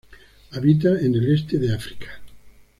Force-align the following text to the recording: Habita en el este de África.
Habita 0.53 0.99
en 0.99 1.13
el 1.13 1.31
este 1.31 1.59
de 1.59 1.75
África. 1.75 2.09